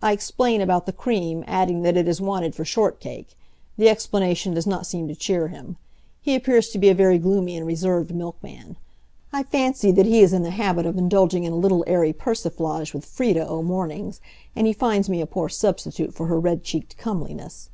I 0.00 0.12
explain 0.12 0.60
about 0.60 0.86
the 0.86 0.92
cream, 0.92 1.42
adding 1.48 1.82
that 1.82 1.96
it 1.96 2.06
is 2.06 2.20
wanted 2.20 2.54
for 2.54 2.64
short 2.64 3.00
cake. 3.00 3.36
The 3.78 3.88
explanation 3.88 4.54
does 4.54 4.64
not 4.64 4.86
seem 4.86 5.08
to 5.08 5.16
cheer 5.16 5.48
him. 5.48 5.76
He 6.22 6.36
appears 6.36 6.68
to 6.68 6.78
be 6.78 6.88
a 6.88 6.94
very 6.94 7.18
gloomy 7.18 7.56
and 7.56 7.66
reserved 7.66 8.14
milkman. 8.14 8.76
I 9.32 9.42
fancy 9.42 9.90
that 9.90 10.06
he 10.06 10.20
is 10.20 10.32
in 10.32 10.44
the 10.44 10.52
habit 10.52 10.86
of 10.86 10.96
indulging 10.96 11.42
in 11.42 11.52
a 11.52 11.56
little 11.58 11.82
airy 11.88 12.12
persiflage 12.12 12.94
with 12.94 13.04
Frieda 13.04 13.44
o' 13.48 13.60
mornings, 13.60 14.20
and 14.54 14.68
he 14.68 14.72
finds 14.72 15.08
me 15.08 15.20
a 15.20 15.26
poor 15.26 15.48
substitute 15.48 16.14
for 16.14 16.26
her 16.26 16.38
red 16.38 16.62
cheeked 16.62 16.96
comeliness. 16.96 17.70